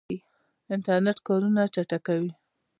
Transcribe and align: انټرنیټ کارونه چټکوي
انټرنیټ 0.73 1.17
کارونه 1.27 1.61
چټکوي 1.73 2.31